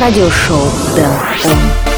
[0.00, 1.97] радиошоу Дэн Он.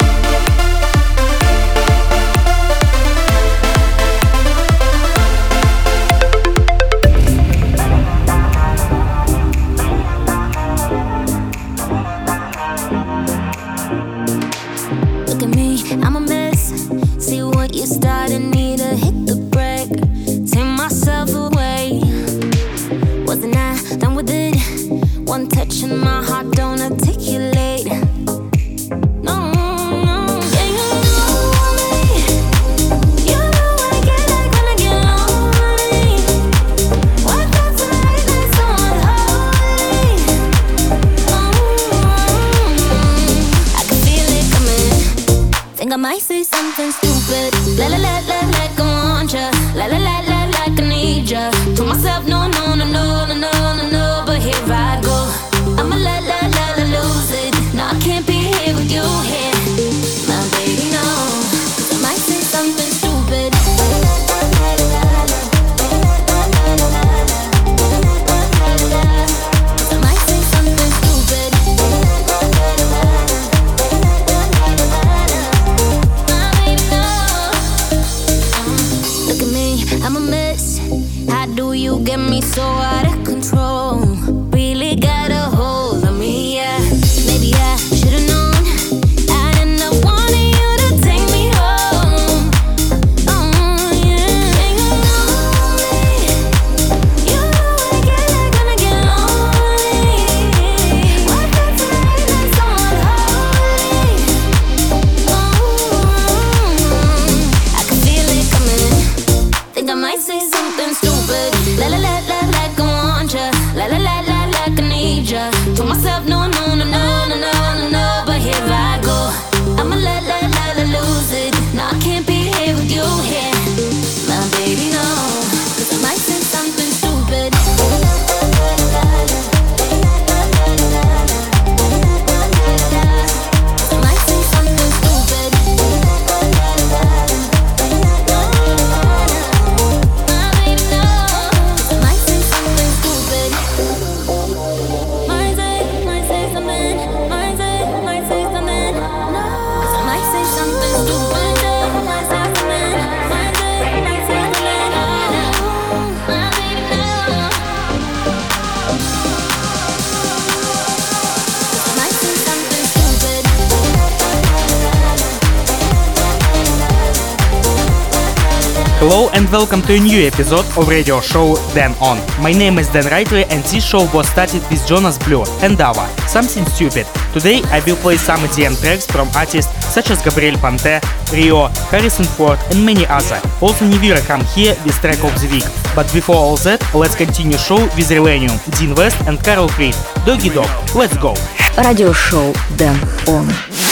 [169.51, 172.19] Welcome to a new episode of radio show Dan On.
[172.41, 176.07] My name is Dan Rightway and this show was started with Jonas Blue and Dava,
[176.29, 177.05] Something Stupid.
[177.33, 181.03] Today I will play some EDM tracks from artists such as Gabry Ponte,
[181.33, 183.43] Rio, Harris & Ford and many other.
[183.61, 185.67] Also Nivira come here with track of the week.
[185.97, 189.97] But before all that, let's continue show with Relenium, Dean West and Carol Creed.
[190.25, 191.35] Doggy Dog, let's go!
[191.77, 192.95] Radio show Dan
[193.27, 193.47] On.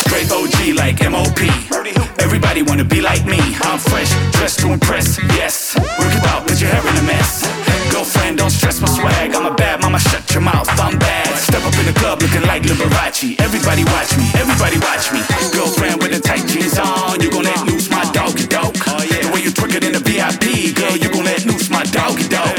[0.07, 2.08] Great OG like MOP.
[2.21, 3.39] Everybody wanna be like me.
[3.62, 5.19] I'm fresh, dressed to impress.
[5.39, 7.47] Yes, work it out, cause your hair in a mess.
[7.93, 9.34] Girlfriend, don't stress my swag.
[9.34, 10.69] I'm a bad mama, shut your mouth.
[10.81, 11.29] I'm bad.
[11.39, 13.41] Step up in the club looking like Liberace.
[13.41, 15.21] Everybody watch me, everybody watch me.
[15.53, 18.75] Girlfriend with the tight jeans on, you gon' let loose my doggy dog.
[18.75, 22.29] The way you twerk it in the VIP, girl, you gon' let loose my doggy
[22.29, 22.55] dog.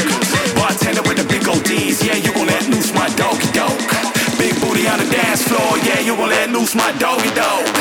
[0.55, 3.77] Bartender with the big ODs, yeah, you gon' let loose my doggy dog.
[4.37, 7.78] Big booty on the dance floor, yeah, you gon' let loose my doggy dog.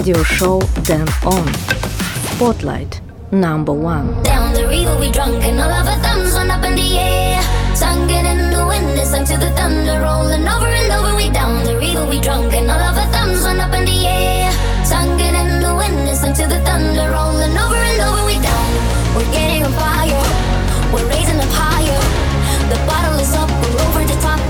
[0.00, 0.58] radio show
[0.88, 1.46] Dan On.
[2.32, 4.22] Spotlight number one.
[4.22, 7.42] Down the river we drunk and all of our thumbs went up in the air.
[7.76, 8.96] Singing in the wind
[9.28, 11.14] to the thunder rolling over and over.
[11.16, 14.06] We down the river we drunk and all of our thumbs went up in the
[14.06, 14.50] air.
[14.88, 18.24] Singing in the wind to the thunder rolling over and over.
[18.24, 18.70] We down.
[19.14, 20.24] We're getting on fire.
[20.94, 22.00] We're raising up higher.
[22.72, 23.50] The bottle is up.
[23.60, 24.40] We're over the top.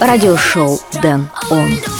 [0.00, 1.97] радиошоу «Дэн Он».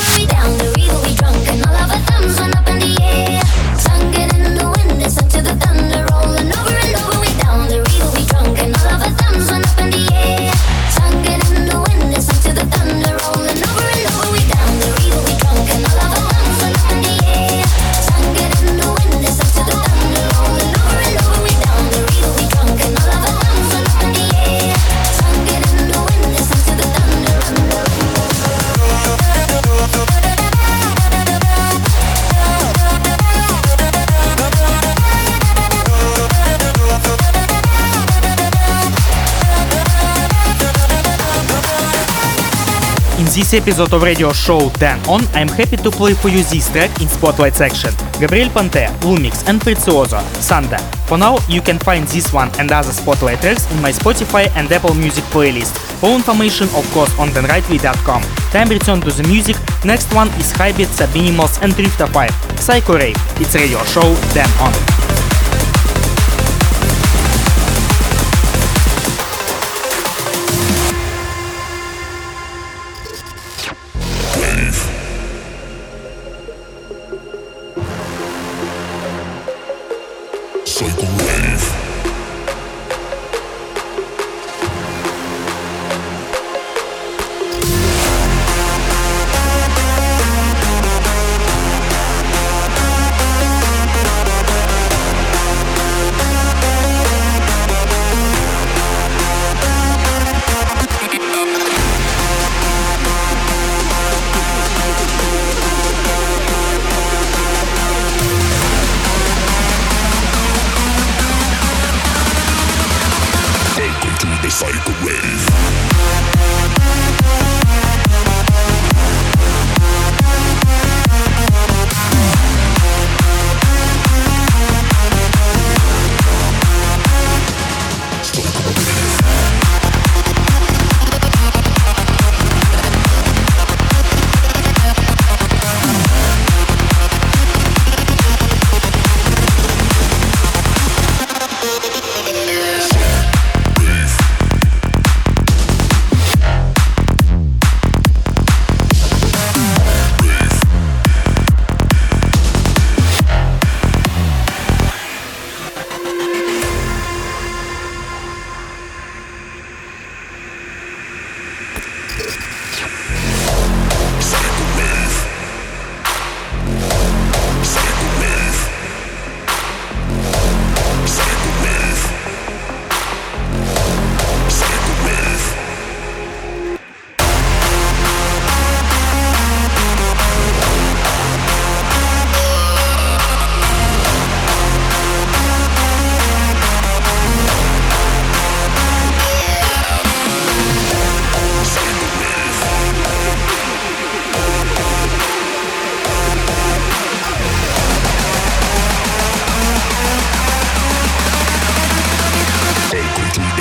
[43.38, 46.90] This episode of radio show Dan On, I'm happy to play for you this track
[47.00, 47.94] in Spotlight section.
[48.18, 50.80] Gabry Ponte, Lumix and Prezioso, Sanda.
[51.06, 54.72] For now, you can find this one and other Spotlight tracks in my Spotify and
[54.72, 55.70] Apple Music playlist.
[56.02, 58.22] All information, of course, on danrightway.com.
[58.50, 59.54] Time return to the music.
[59.84, 63.16] Next one is Hybrid, Subminimals and Drifter 5, Psycho Rave.
[63.40, 64.97] It's radio show Dan On.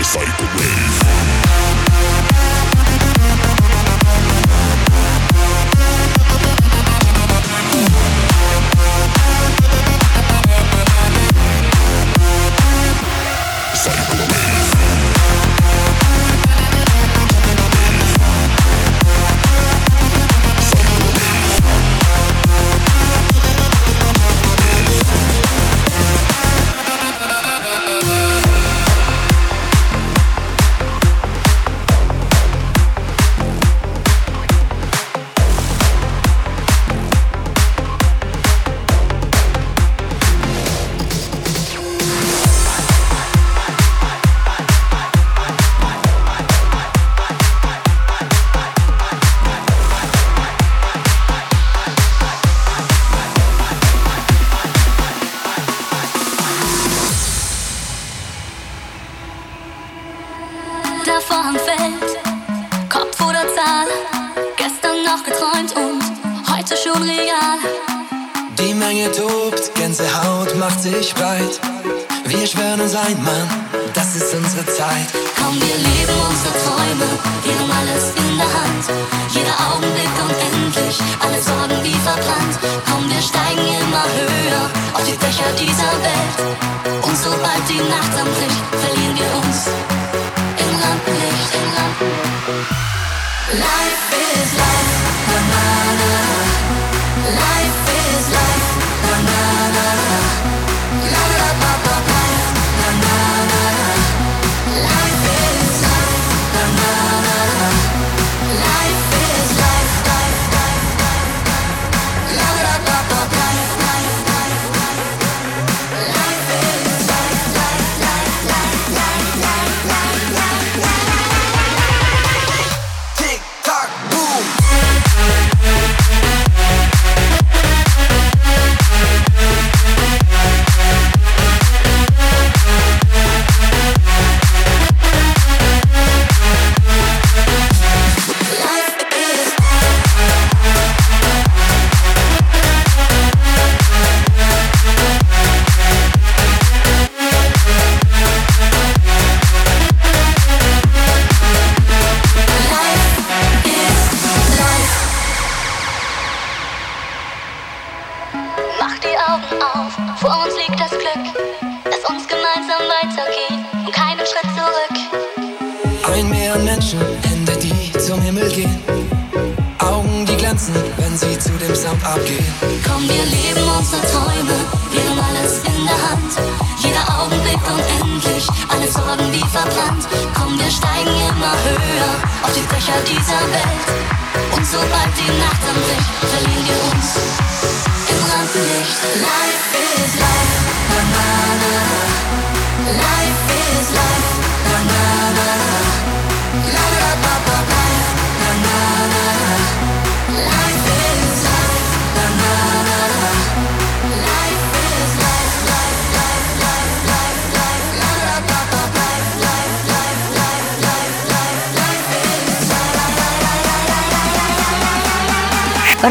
[0.08, 0.77] fight the way.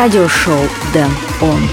[0.07, 0.61] Радиошоу
[0.93, 1.11] Дэн
[1.41, 1.69] Он.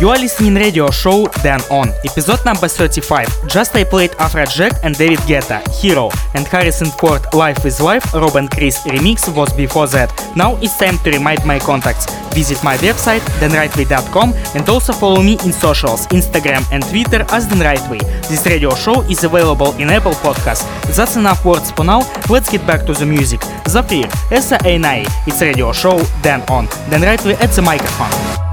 [0.00, 3.46] You are listening radio show Dan On, episode number 35.
[3.46, 8.14] Just I played Afrojack and David Guetta, Hero, and Harris & Ford Life is Life,
[8.14, 10.10] Rob and Chris remix was before that.
[10.34, 12.06] Now it's time to remind my contacts.
[12.32, 17.58] Visit my website danrightway.com and also follow me in socials, Instagram and Twitter as Dan
[17.58, 18.00] Rightway.
[18.26, 20.64] This radio show is available in Apple Podcasts.
[20.96, 22.10] That's enough words for now.
[22.30, 23.42] Let's get back to the music.
[23.68, 25.04] Zafir, Esa Einai.
[25.26, 26.64] It's radio show Dan On.
[26.88, 28.49] Dan Rightway at the microphone.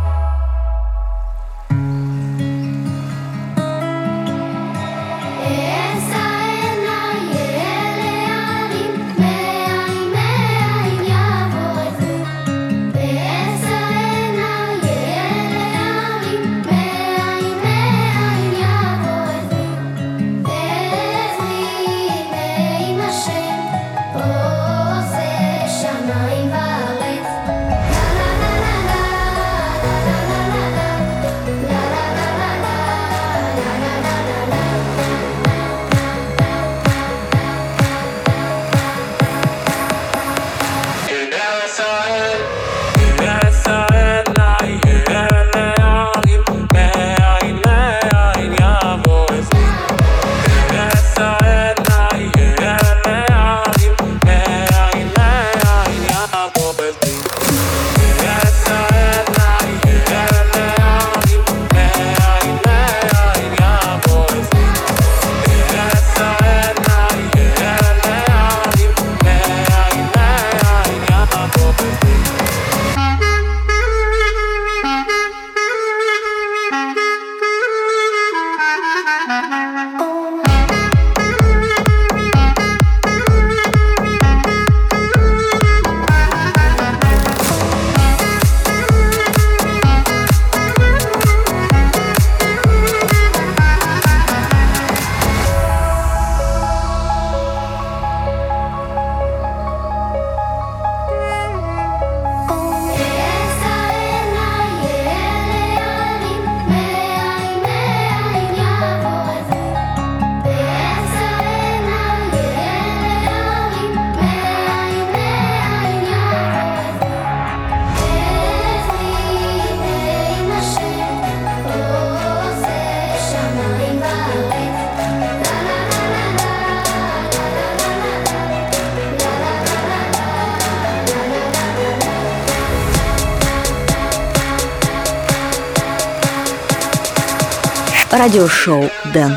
[138.27, 139.31] Радиошоу Дэн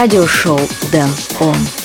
[0.00, 0.58] радиошоу
[0.90, 1.10] Дэн
[1.40, 1.79] Он.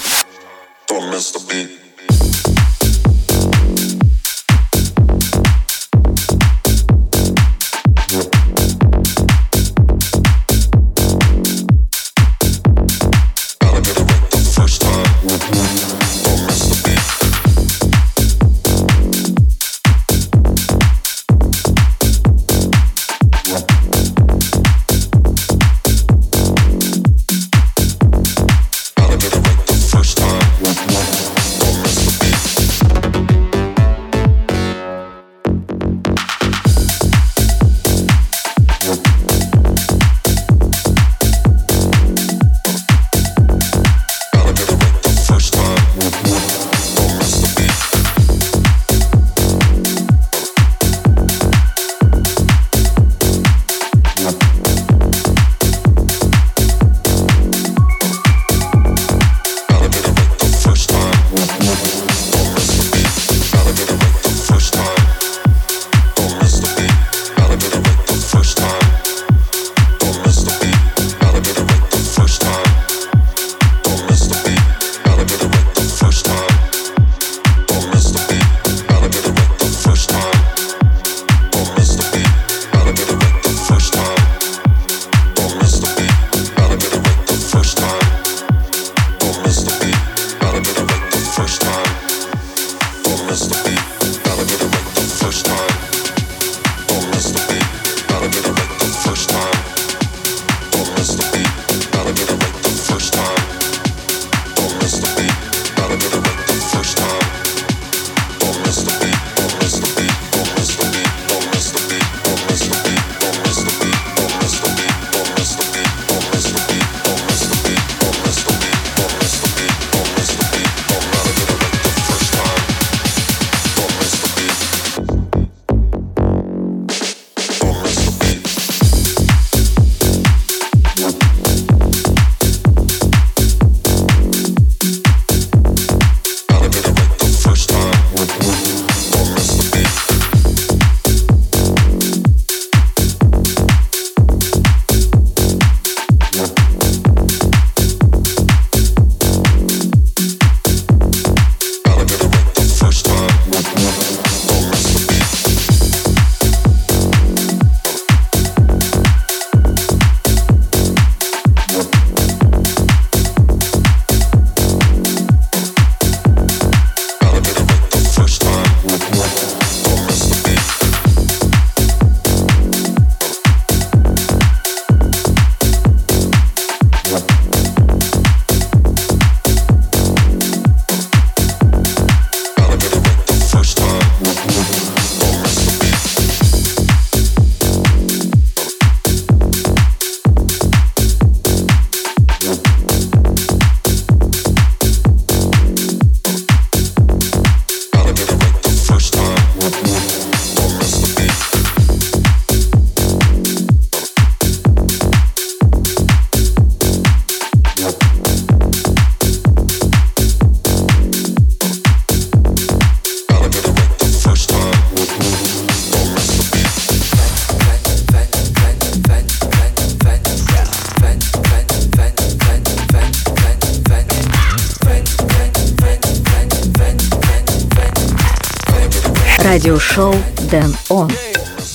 [229.75, 230.15] Радиошоу
[230.49, 231.11] Дэн Он.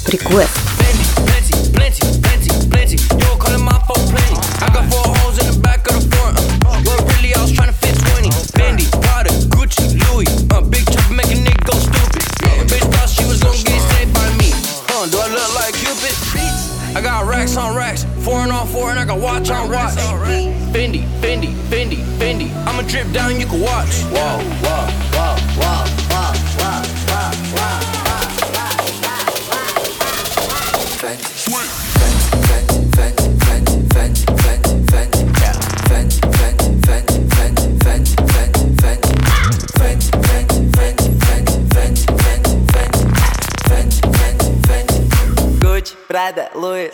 [0.06, 0.59] Request.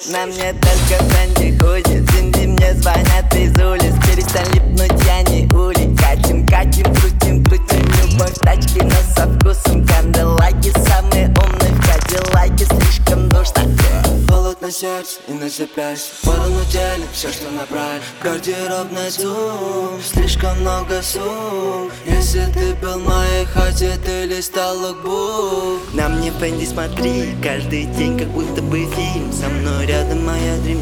[0.08, 3.94] На мне только Фэнди Худи Синди мне звонят из улиц.
[4.06, 8.34] Перестань липнуть, я не ули Катим, катим, крутим, крутим Любовь.
[8.40, 12.66] Тачки, но со вкусом Канделаки, самые умные в Кадиллаке.
[12.66, 13.62] Слишком душно.
[14.28, 16.14] Холодно на сердце и на запястье.
[16.22, 18.02] Сторону делим все, что набрали.
[18.22, 21.90] Гардеробный зум, слишком много сумм
[22.37, 28.29] Если ты был моей хате, ты листал лукбук Нам не Фэнди, смотри, каждый день как
[28.29, 29.33] будто бы фильм.
[29.33, 30.81] Со мной рядом моя Dream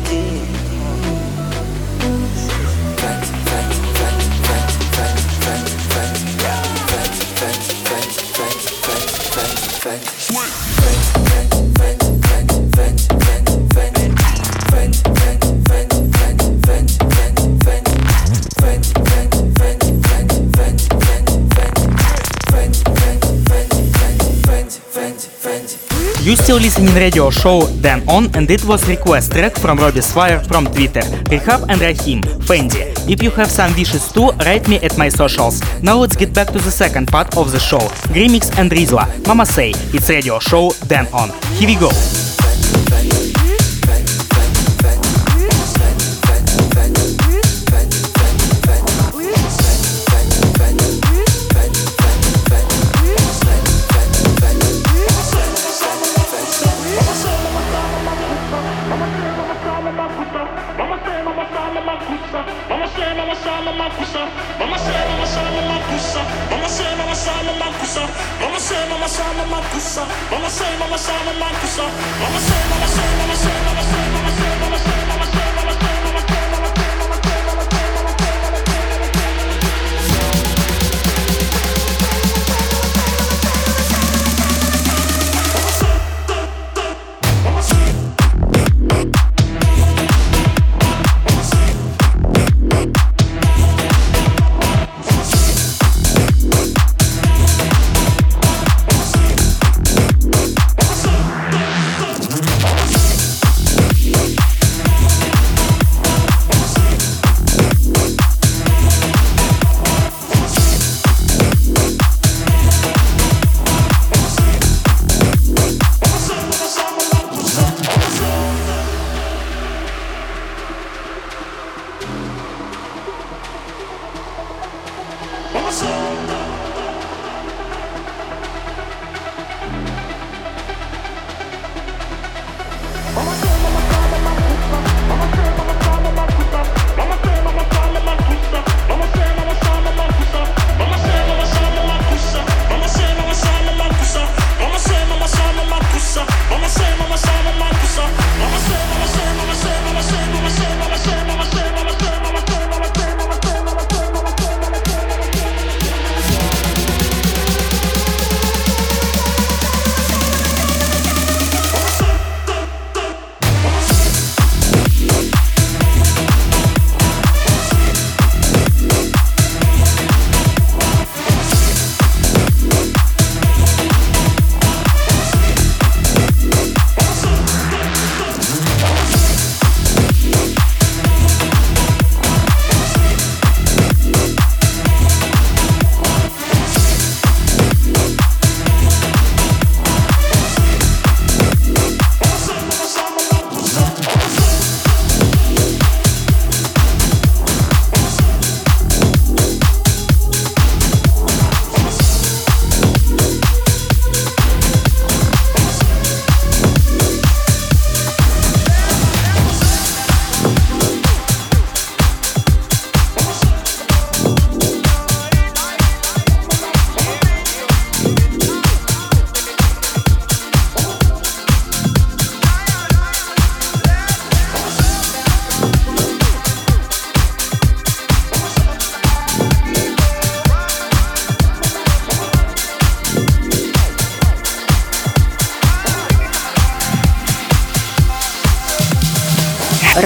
[26.24, 30.40] You still listening radio show Dan On and it was request track from Robbie Swire
[30.40, 32.80] from Twitter, Rehab and Rahim, Fendi.
[33.06, 35.60] If you have some wishes too, write me at my socials.
[35.82, 37.90] Now let's get back to the second part of the show.
[38.14, 41.28] Grimix and Rizla, Mama Say, it's radio show Dan On.
[41.58, 41.90] Here we go.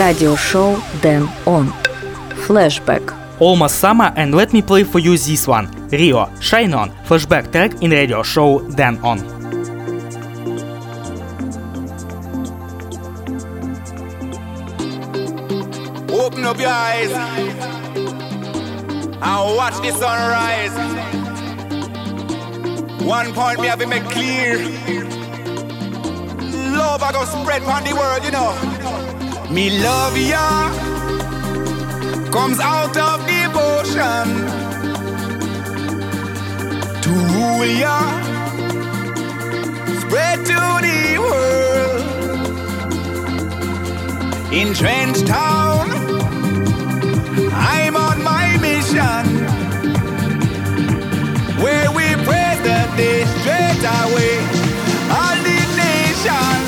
[0.09, 1.71] радиошоу Дэн Он.
[2.47, 3.13] Флэшбэк.
[3.41, 5.69] Almost summer and let me play for you this one.
[5.91, 9.19] Rio, Shine On, flashback track in radio show Dan On.
[16.11, 17.13] Open up your eyes
[19.29, 20.75] and watch the sunrise.
[23.05, 24.57] One point me have been make clear.
[26.81, 28.78] Love I go spread on the world, you know.
[29.51, 30.71] Me love ya
[32.31, 34.27] comes out of devotion
[37.03, 37.99] to rule ya,
[40.01, 42.05] spread to the world.
[44.53, 45.89] In Trench Town,
[47.55, 49.25] I'm on my mission
[51.63, 54.37] where we pray the day straight away.
[55.11, 56.68] All the nations.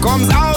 [0.00, 0.47] comes out.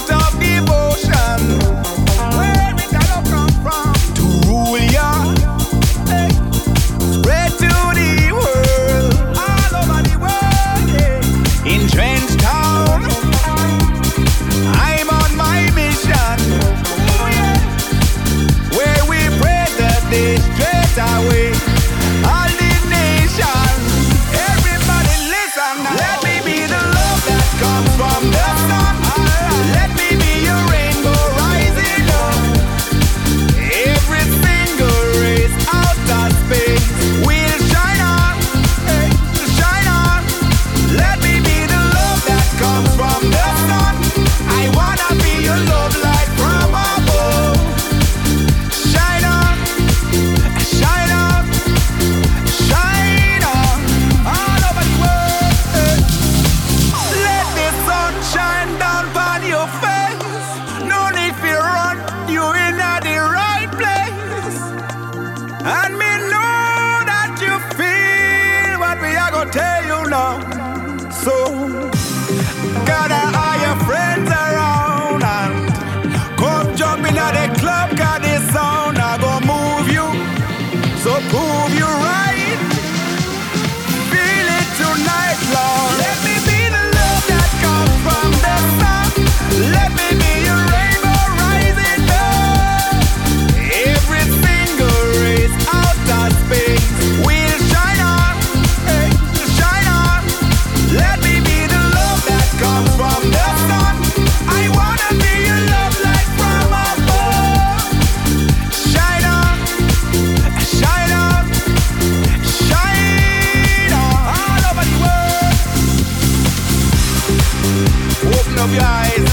[118.62, 119.26] up your eyes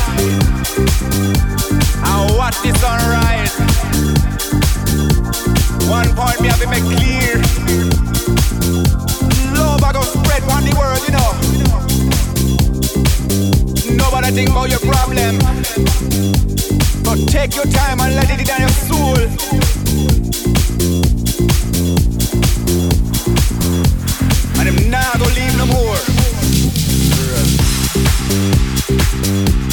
[2.08, 3.52] and watch the sunrise.
[5.86, 7.36] One point me have to make clear.
[9.52, 11.32] Love I go spread on the world, you know.
[13.96, 15.38] Nobody think about your problem.
[17.04, 19.18] But take your time and let it down your soul.
[24.58, 26.18] And I'm not gonna leave no more.
[28.88, 29.67] Thank you.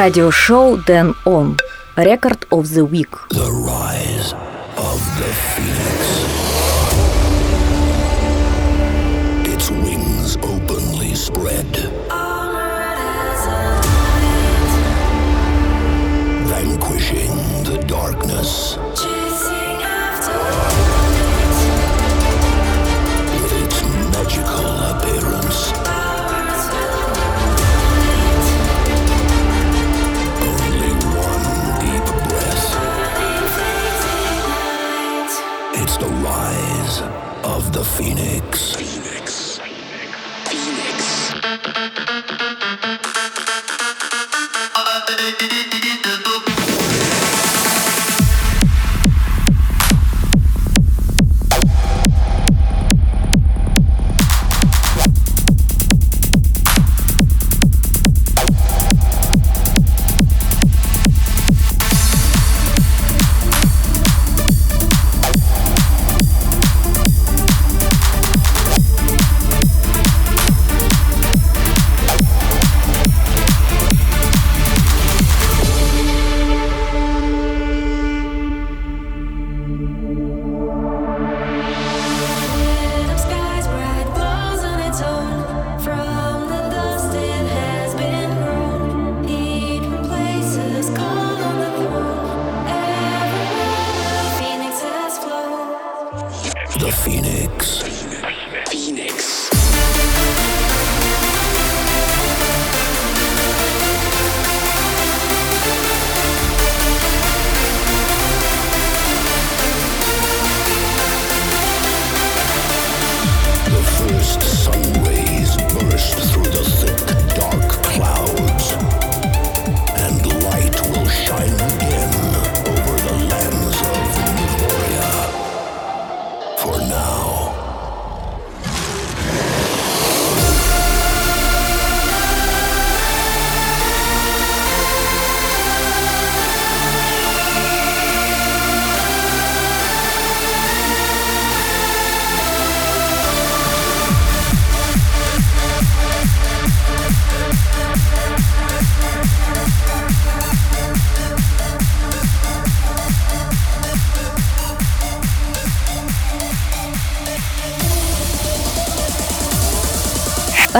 [0.00, 1.58] Radio Show Dan Он.
[1.94, 3.10] Record of the Week.
[3.28, 3.50] The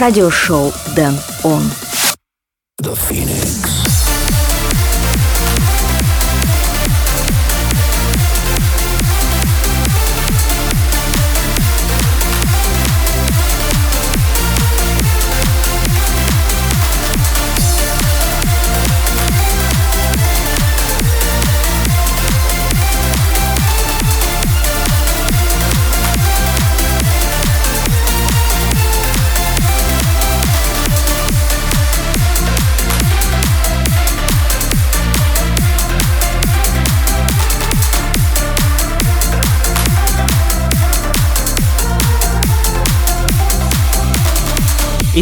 [0.00, 1.62] радиошоу «Дэн Он».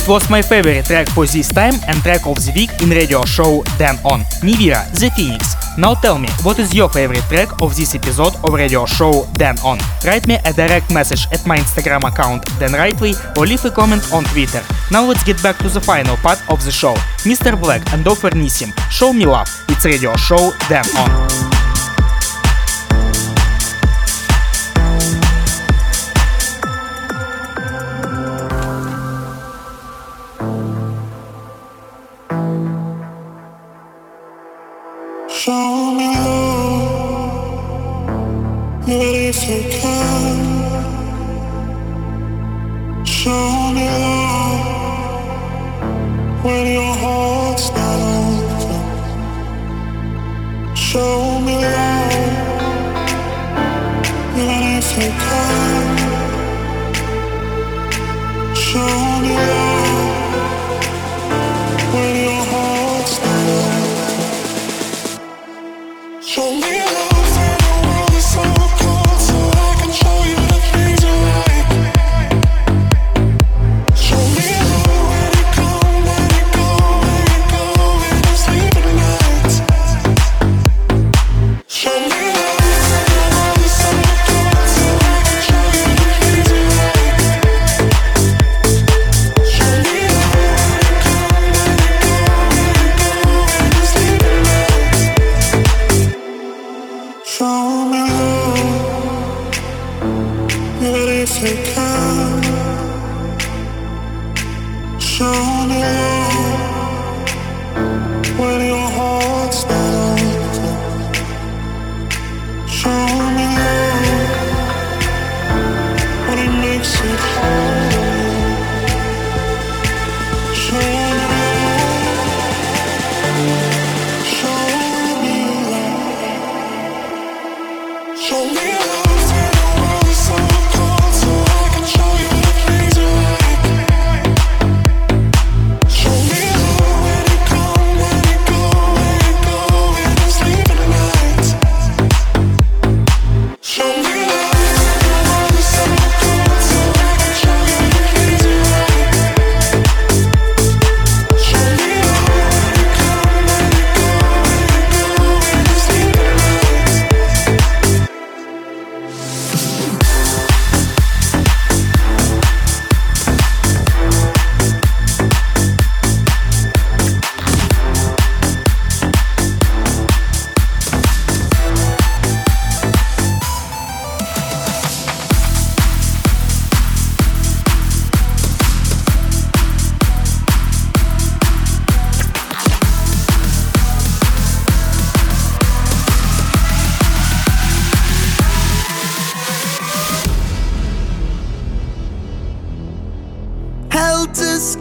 [0.08, 3.62] was my favorite track for this time and track of the week in radio show
[3.76, 4.20] Dan On.
[4.40, 5.54] Nivira, The Phoenix.
[5.76, 9.58] Now tell me, what is your favorite track of this episode of radio show Dan
[9.64, 9.78] On?
[10.04, 14.02] Write me a direct message at my Instagram account Dan Rightway or leave a comment
[14.12, 14.62] on Twitter.
[14.90, 16.94] Now let's get back to the final part of the show.
[17.28, 17.60] Mr.
[17.60, 19.48] Black and Offer Nissim, Show Me Love.
[19.68, 21.57] It's radio show Dan On.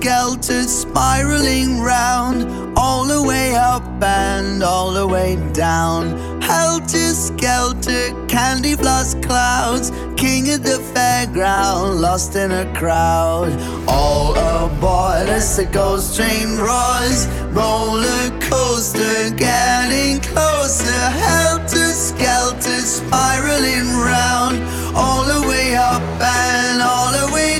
[0.04, 6.42] helter spiraling round, all the way up and all the way down.
[6.42, 13.52] Helter skelter, candy floss clouds, king of the fairground, lost in a crowd.
[13.88, 21.02] All aboard as the ghost train roars, roller coaster getting closer.
[21.26, 24.56] Helter skelter, spiraling round,
[24.96, 27.57] all the way up and all the way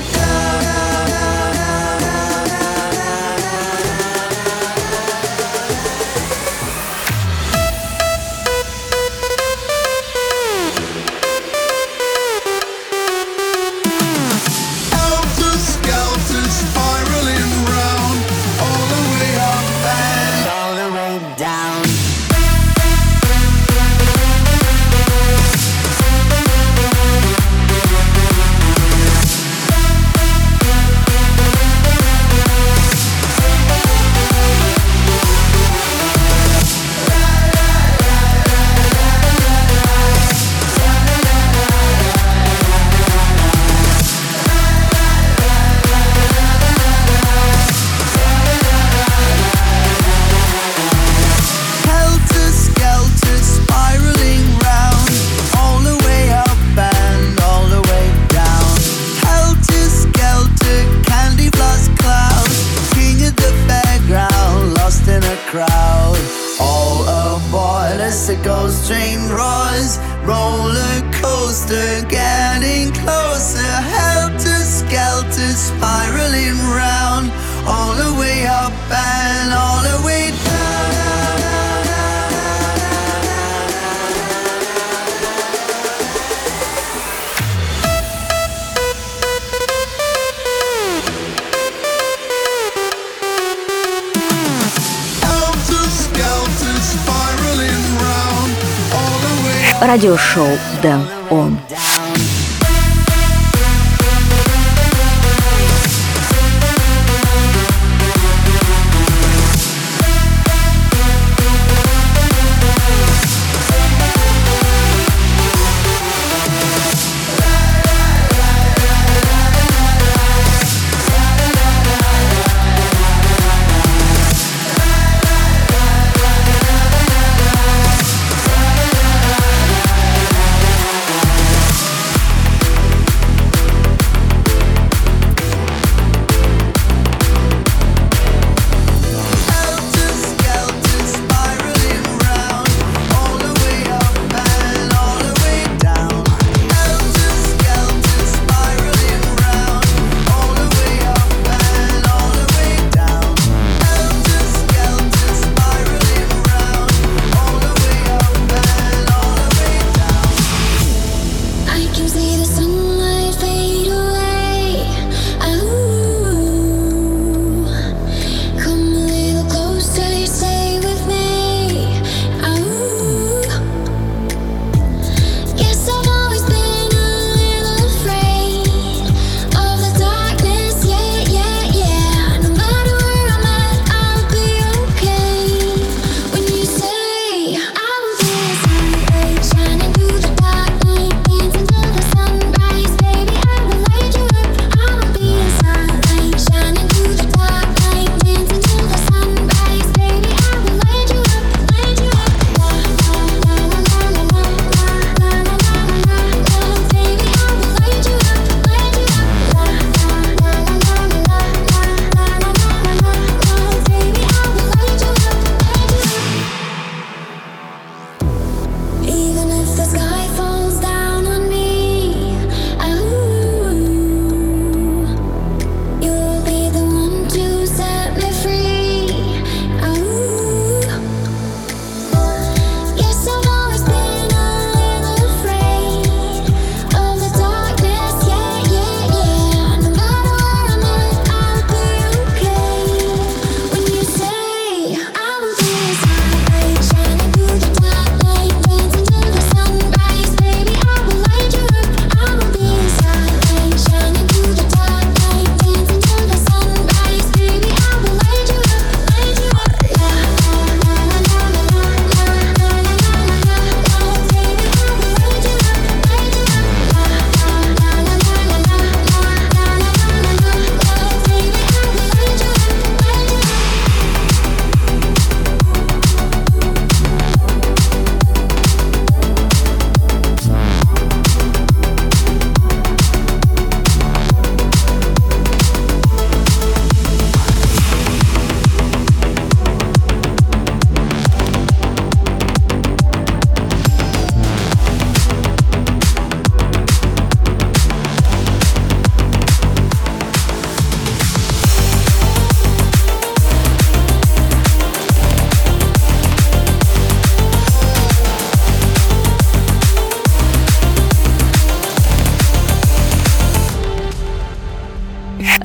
[99.88, 101.58] радиошоу «Дэн Он».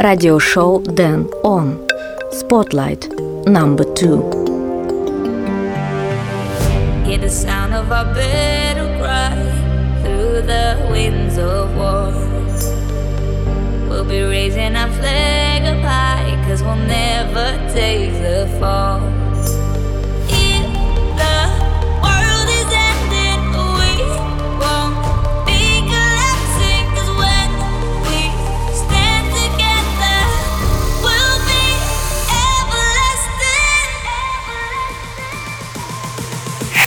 [0.04, 1.80] Radio show Dan On
[2.32, 3.08] Spotlight
[3.48, 4.20] number two.
[7.06, 7.88] Hear the sound of
[9.00, 9.32] cry
[10.04, 12.12] through the winds of war.
[13.88, 19.13] We'll be raising flag high, cause we'll never take the fall.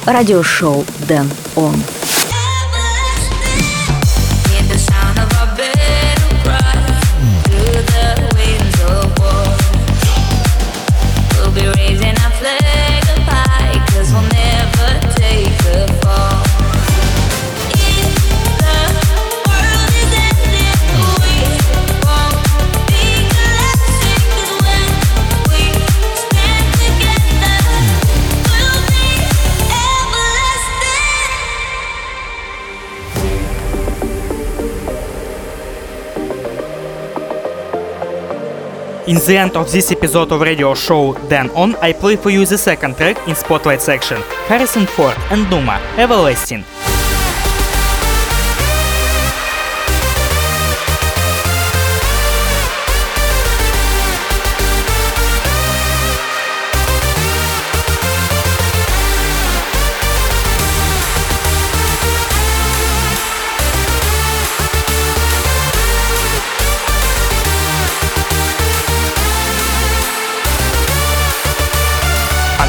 [0.07, 1.75] радиошоу «Дэн Он».
[39.09, 42.97] End of this episode of radio show Dan On, I play for you the second
[42.97, 46.65] track in Spotlight section Harris & Ford and Numa, Everlasting.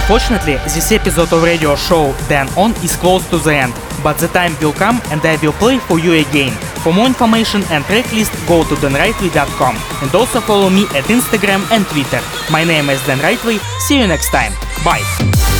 [0.07, 4.29] Unfortunately, this episode of radio show Dan On is close to the end, but the
[4.29, 6.53] time will come and I will play for you again.
[6.79, 11.85] For more information and tracklist, go to danrightway.com and also follow me at Instagram and
[11.87, 12.21] Twitter.
[12.49, 13.59] My name is Dan Rightway.
[13.81, 14.53] See you next time.
[14.85, 15.56] Bye.